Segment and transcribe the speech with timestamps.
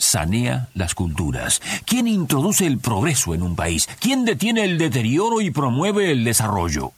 [0.00, 1.60] sanea las culturas?
[1.84, 3.88] ¿Quién introduce el progreso en un país?
[4.00, 6.92] ¿Quién detiene el deterioro y promueve el desarrollo?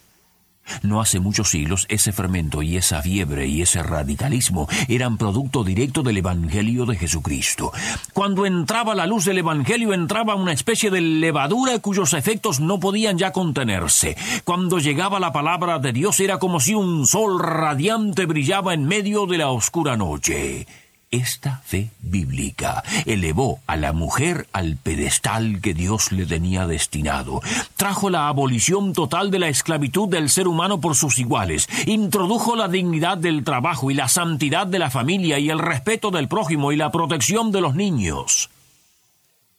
[0.83, 6.03] No hace muchos siglos ese fermento y esa fiebre y ese radicalismo eran producto directo
[6.03, 7.73] del Evangelio de Jesucristo.
[8.13, 13.19] Cuando entraba la luz del Evangelio entraba una especie de levadura cuyos efectos no podían
[13.19, 14.17] ya contenerse.
[14.45, 19.27] Cuando llegaba la palabra de Dios era como si un sol radiante brillaba en medio
[19.27, 20.67] de la oscura noche.
[21.13, 27.43] Esta fe bíblica elevó a la mujer al pedestal que Dios le tenía destinado,
[27.77, 32.67] trajo la abolición total de la esclavitud del ser humano por sus iguales, introdujo la
[32.67, 36.77] dignidad del trabajo y la santidad de la familia y el respeto del prójimo y
[36.77, 38.49] la protección de los niños.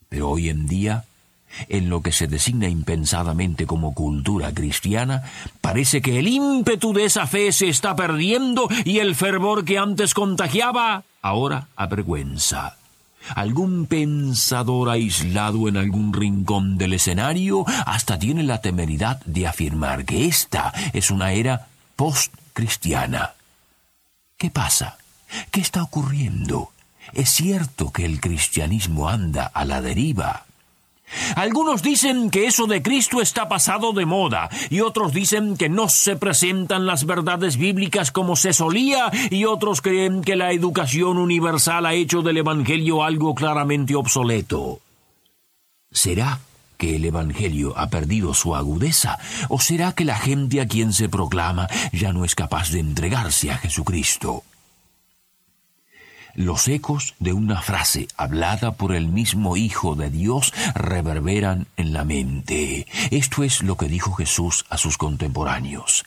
[0.10, 1.06] Pero hoy en día
[1.70, 5.22] en lo que se designa impensadamente como cultura cristiana,
[5.62, 10.16] parece que el ímpetu de esa fe se está perdiendo y el fervor que antes
[10.16, 12.78] contagiaba ahora avergüenza.
[13.36, 20.26] Algún pensador aislado en algún rincón del escenario hasta tiene la temeridad de afirmar que
[20.26, 23.34] esta es una era post-cristiana.
[24.38, 24.98] ¿Qué pasa?
[25.52, 26.72] ¿Qué está ocurriendo?
[27.14, 30.46] Es cierto que el cristianismo anda a la deriva.
[31.36, 35.90] Algunos dicen que eso de Cristo está pasado de moda, y otros dicen que no
[35.90, 41.86] se presentan las verdades bíblicas como se solía, y otros creen que la educación universal
[41.86, 44.80] ha hecho del Evangelio algo claramente obsoleto.
[45.92, 46.40] ¿Será
[46.78, 49.20] que el Evangelio ha perdido su agudeza?
[49.50, 53.52] ¿O será que la gente a quien se proclama ya no es capaz de entregarse
[53.52, 54.44] a Jesucristo?
[56.36, 62.04] Los ecos de una frase hablada por el mismo Hijo de Dios reverberan en la
[62.04, 62.88] mente.
[63.12, 66.04] Esto es lo que dijo Jesús a sus contemporáneos.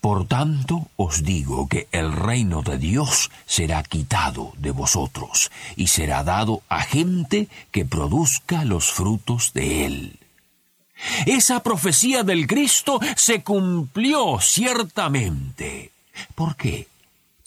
[0.00, 6.24] Por tanto os digo que el reino de Dios será quitado de vosotros y será
[6.24, 10.18] dado a gente que produzca los frutos de él.
[11.26, 15.90] Esa profecía del Cristo se cumplió ciertamente.
[16.34, 16.86] ¿Por qué?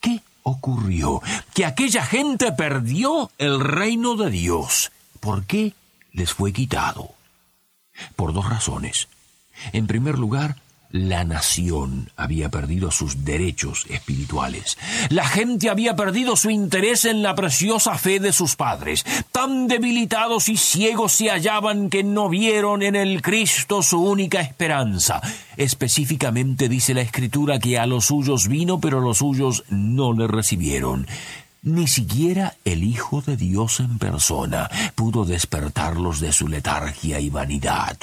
[0.01, 1.21] ¿Qué ocurrió?
[1.53, 4.91] Que aquella gente perdió el reino de Dios.
[5.19, 5.73] ¿Por qué
[6.11, 7.11] les fue quitado?
[8.15, 9.07] Por dos razones.
[9.73, 10.57] En primer lugar,
[10.91, 14.77] la nación había perdido sus derechos espirituales.
[15.09, 19.05] La gente había perdido su interés en la preciosa fe de sus padres.
[19.31, 25.21] Tan debilitados y ciegos se hallaban que no vieron en el Cristo su única esperanza.
[25.57, 31.07] Específicamente dice la Escritura que a los suyos vino, pero los suyos no le recibieron.
[31.67, 37.97] Ni siquiera el Hijo de Dios en persona pudo despertarlos de su letargia y vanidad.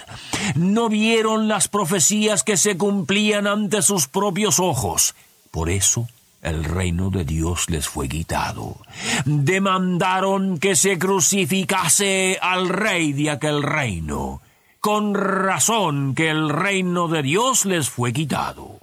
[0.54, 5.14] No vieron las profecías que se cumplían ante sus propios ojos.
[5.50, 6.06] Por eso
[6.42, 8.76] el reino de Dios les fue quitado.
[9.24, 14.42] Demandaron que se crucificase al rey de aquel reino.
[14.78, 18.78] Con razón que el reino de Dios les fue quitado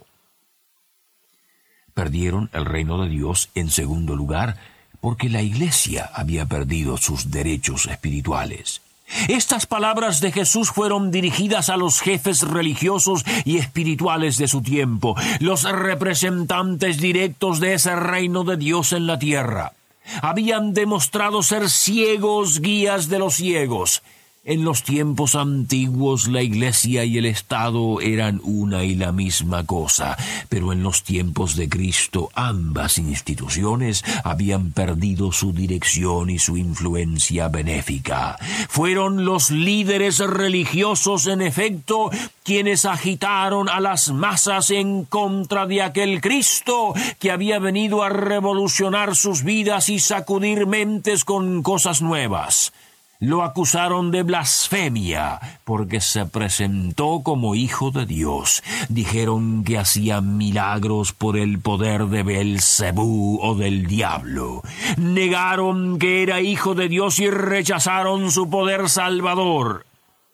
[1.94, 4.58] perdieron el reino de Dios en segundo lugar
[5.02, 8.82] porque la Iglesia había perdido sus derechos espirituales.
[9.28, 15.16] Estas palabras de Jesús fueron dirigidas a los jefes religiosos y espirituales de su tiempo,
[15.40, 19.74] los representantes directos de ese reino de Dios en la tierra.
[20.22, 24.02] Habían demostrado ser ciegos guías de los ciegos.
[24.44, 30.18] En los tiempos antiguos la Iglesia y el Estado eran una y la misma cosa,
[30.50, 37.50] pero en los tiempos de Cristo ambas instituciones habían perdido su dirección y su influencia
[37.50, 38.36] benéfica.
[38.68, 42.10] Fueron los líderes religiosos, en efecto,
[42.44, 49.16] quienes agitaron a las masas en contra de aquel Cristo que había venido a revolucionar
[49.16, 52.74] sus vidas y sacudir mentes con cosas nuevas
[53.22, 58.64] lo acusaron de blasfemia porque se presentó como hijo de Dios.
[58.90, 64.64] Dijeron que hacía milagros por el poder de Belcebú o del diablo.
[64.98, 69.86] Negaron que era hijo de Dios y rechazaron su poder salvador.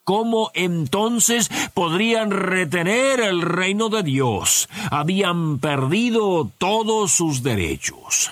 [0.05, 4.69] ¿Cómo entonces podrían retener el reino de Dios?
[4.91, 8.31] Habían perdido todos sus derechos.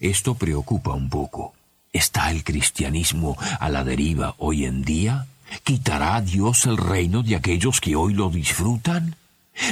[0.00, 1.54] Esto preocupa un poco.
[1.94, 5.26] Está ¿Está el cristianismo a la deriva hoy en día?
[5.62, 9.16] ¿Quitará Dios el reino de aquellos que hoy lo disfrutan?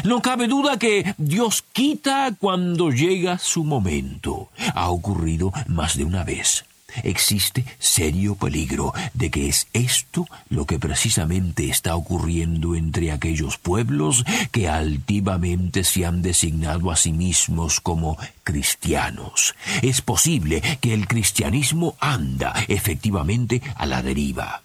[0.04, 4.50] No cabe duda que Dios quita cuando llega su momento.
[4.74, 6.64] Ha ocurrido más de una vez.
[7.02, 14.24] Existe serio peligro de que es esto lo que precisamente está ocurriendo entre aquellos pueblos
[14.50, 19.54] que altivamente se han designado a sí mismos como cristianos.
[19.82, 24.62] Es posible que el cristianismo anda efectivamente a la deriva.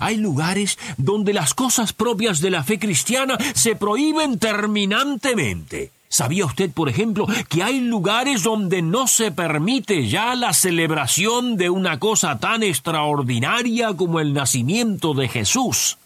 [0.00, 5.90] Hay lugares donde las cosas propias de la fe cristiana se prohíben terminantemente.
[6.16, 11.70] ¿Sabía usted, por ejemplo, que hay lugares donde no se permite ya la celebración de
[11.70, 15.98] una cosa tan extraordinaria como el nacimiento de Jesús?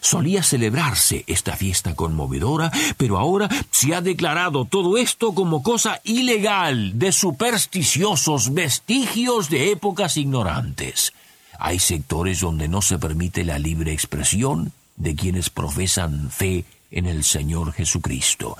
[0.00, 6.96] Solía celebrarse esta fiesta conmovedora, pero ahora se ha declarado todo esto como cosa ilegal
[6.96, 11.12] de supersticiosos vestigios de épocas ignorantes.
[11.58, 17.24] Hay sectores donde no se permite la libre expresión de quienes profesan fe en el
[17.24, 18.56] Señor Jesucristo.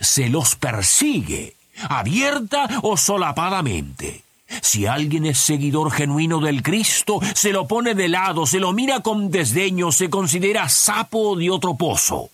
[0.00, 1.56] Se los persigue,
[1.88, 4.22] abierta o solapadamente.
[4.62, 9.00] Si alguien es seguidor genuino del Cristo, se lo pone de lado, se lo mira
[9.00, 12.30] con desdeño, se considera sapo de otro pozo.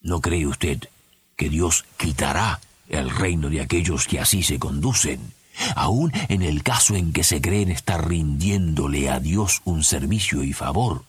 [0.00, 0.78] ¿No cree usted
[1.36, 5.32] que Dios quitará el reino de aquellos que así se conducen?
[5.76, 10.52] aun en el caso en que se creen estar rindiéndole a Dios un servicio y
[10.52, 11.04] favor.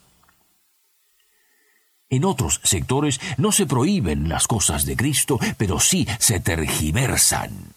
[2.14, 7.74] En otros sectores no se prohíben las cosas de Cristo, pero sí se tergiversan.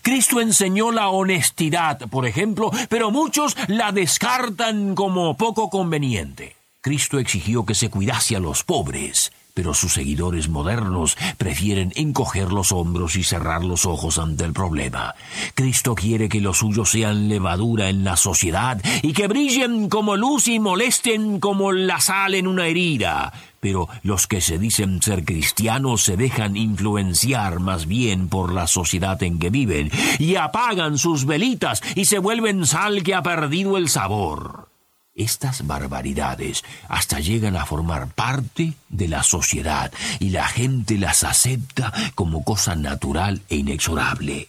[0.00, 6.56] Cristo enseñó la honestidad, por ejemplo, pero muchos la descartan como poco conveniente.
[6.80, 12.72] Cristo exigió que se cuidase a los pobres, pero sus seguidores modernos prefieren encoger los
[12.72, 15.14] hombros y cerrar los ojos ante el problema.
[15.54, 20.48] Cristo quiere que los suyos sean levadura en la sociedad y que brillen como luz
[20.48, 23.32] y molesten como la sal en una herida.
[23.60, 29.22] Pero los que se dicen ser cristianos se dejan influenciar más bien por la sociedad
[29.22, 33.88] en que viven y apagan sus velitas y se vuelven sal que ha perdido el
[33.88, 34.73] sabor.
[35.14, 41.92] Estas barbaridades hasta llegan a formar parte de la sociedad y la gente las acepta
[42.16, 44.48] como cosa natural e inexorable.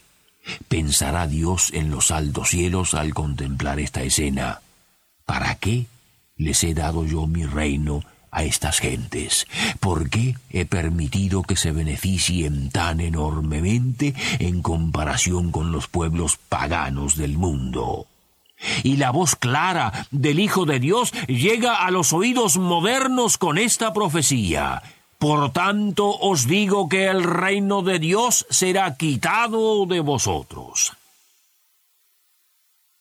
[0.68, 4.62] Pensará Dios en los altos cielos al contemplar esta escena.
[5.26, 5.86] ¿Para qué
[6.36, 8.02] les he dado yo mi reino
[8.32, 9.46] a estas gentes?
[9.80, 17.16] ¿Por qué he permitido que se beneficien tan enormemente en comparación con los pueblos paganos
[17.18, 18.08] del mundo?
[18.84, 23.94] Y la voz clara del Hijo de Dios llega a los oídos modernos con esta
[23.94, 24.82] profecía.
[25.18, 30.94] Por tanto os digo que el reino de Dios será quitado de vosotros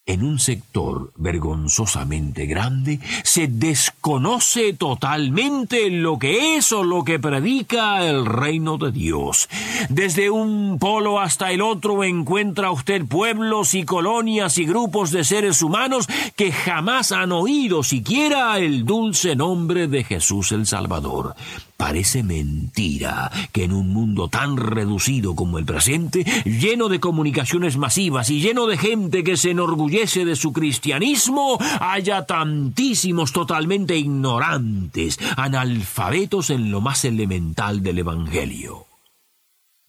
[0.06, 8.04] en un sector vergonzosamente grande, se desconoce totalmente lo que es o lo que predica
[8.04, 9.48] el reino de Dios.
[9.88, 15.62] Desde un polo hasta el otro encuentra usted pueblos y colonias y grupos de seres
[15.62, 16.06] humanos
[16.36, 21.34] que jamás han oído siquiera el dulce nombre de Jesús el Salvador.
[21.76, 28.30] Parece mentira que en un mundo tan reducido como el presente, lleno de comunicaciones masivas
[28.30, 36.50] y lleno de gente que se enorgullece de su cristianismo, haya tantísimos totalmente ignorantes, analfabetos
[36.50, 38.93] en lo más elemental del Evangelio.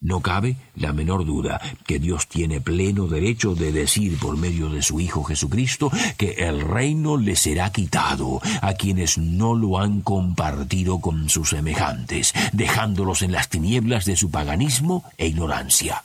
[0.06, 4.80] No cabe la menor duda que Dios tiene pleno derecho de decir por medio de
[4.80, 11.00] su Hijo Jesucristo que el reino le será quitado a quienes no lo han compartido
[11.00, 16.04] con sus semejantes, dejándolos en las tinieblas de su paganismo e ignorancia.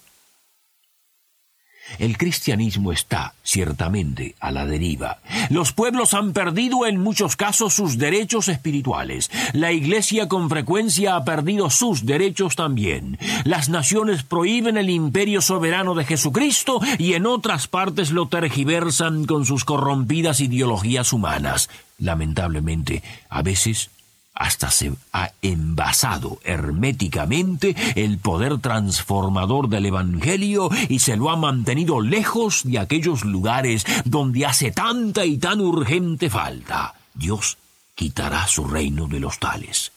[1.99, 5.19] El cristianismo está, ciertamente, a la deriva.
[5.49, 9.29] Los pueblos han perdido en muchos casos sus derechos espirituales.
[9.53, 13.17] La Iglesia con frecuencia ha perdido sus derechos también.
[13.43, 19.45] Las naciones prohíben el imperio soberano de Jesucristo y en otras partes lo tergiversan con
[19.45, 21.69] sus corrompidas ideologías humanas.
[21.97, 23.89] Lamentablemente, a veces
[24.33, 32.01] hasta se ha envasado herméticamente el poder transformador del Evangelio y se lo ha mantenido
[32.01, 36.95] lejos de aquellos lugares donde hace tanta y tan urgente falta.
[37.13, 37.57] Dios
[37.93, 39.91] quitará su reino de los tales.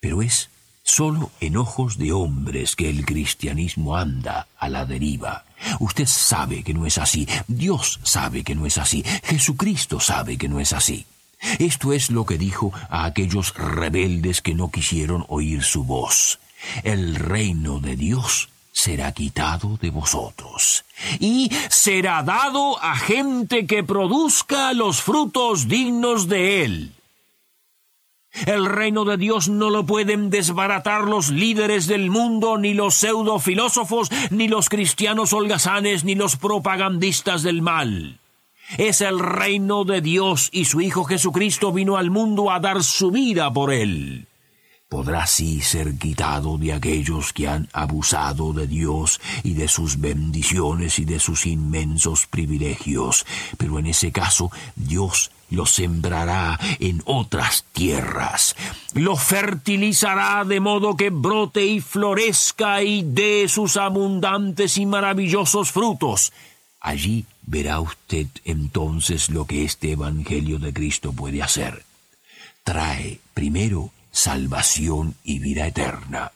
[0.00, 0.50] Pero es
[0.82, 5.44] solo en ojos de hombres que el cristianismo anda a la deriva.
[5.80, 10.48] Usted sabe que no es así, Dios sabe que no es así, Jesucristo sabe que
[10.48, 11.06] no es así.
[11.58, 16.38] Esto es lo que dijo a aquellos rebeldes que no quisieron oír su voz.
[16.82, 20.84] El reino de Dios será quitado de vosotros,
[21.18, 26.92] y será dado a gente que produzca los frutos dignos de él.
[28.44, 34.10] El reino de Dios no lo pueden desbaratar los líderes del mundo, ni los pseudofilósofos,
[34.30, 38.20] ni los cristianos holgazanes, ni los propagandistas del mal.
[38.78, 43.10] Es el reino de Dios y su Hijo Jesucristo vino al mundo a dar su
[43.10, 44.26] vida por él
[44.88, 50.98] podrá así ser quitado de aquellos que han abusado de Dios y de sus bendiciones
[50.98, 53.26] y de sus inmensos privilegios.
[53.58, 58.56] Pero en ese caso Dios lo sembrará en otras tierras,
[58.94, 66.32] lo fertilizará de modo que brote y florezca y dé sus abundantes y maravillosos frutos.
[66.80, 71.84] Allí verá usted entonces lo que este Evangelio de Cristo puede hacer.
[72.64, 76.32] Trae primero salvación y vida eterna.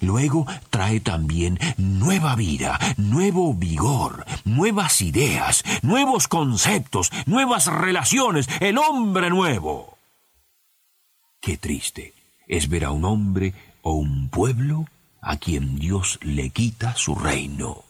[0.00, 9.30] Luego trae también nueva vida, nuevo vigor, nuevas ideas, nuevos conceptos, nuevas relaciones, el hombre
[9.30, 9.98] nuevo.
[11.40, 12.14] Qué triste
[12.46, 14.86] es ver a un hombre o un pueblo
[15.20, 17.84] a quien Dios le quita su reino.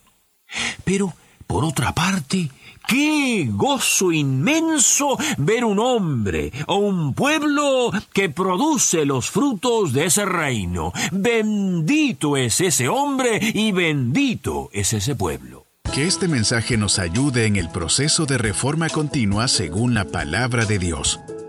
[0.84, 1.14] Pero,
[1.48, 2.50] por otra parte,
[2.86, 10.24] Qué gozo inmenso ver un hombre o un pueblo que produce los frutos de ese
[10.24, 10.94] reino.
[11.12, 15.66] Bendito es ese hombre y bendito es ese pueblo.
[15.92, 20.78] Que este mensaje nos ayude en el proceso de reforma continua según la palabra de
[20.78, 21.20] Dios.